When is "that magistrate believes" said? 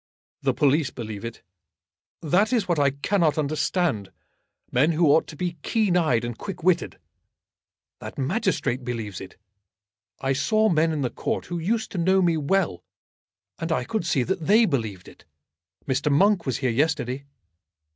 7.99-9.21